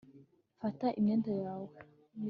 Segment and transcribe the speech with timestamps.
[0.61, 1.69] Fata imyenda yawe